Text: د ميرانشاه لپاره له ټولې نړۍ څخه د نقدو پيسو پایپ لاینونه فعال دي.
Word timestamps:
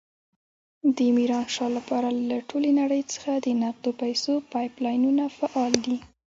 د 0.95 0.97
ميرانشاه 1.15 1.71
لپاره 1.77 2.09
له 2.29 2.37
ټولې 2.49 2.71
نړۍ 2.81 3.01
څخه 3.13 3.31
د 3.35 3.47
نقدو 3.61 3.91
پيسو 4.01 4.33
پایپ 4.51 4.73
لاینونه 4.85 5.23
فعال 5.37 5.73
دي. 5.85 5.97